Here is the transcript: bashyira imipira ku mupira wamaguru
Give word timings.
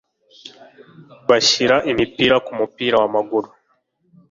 bashyira 1.29 1.75
imipira 1.91 2.35
ku 2.45 2.51
mupira 2.59 2.95
wamaguru 3.01 3.49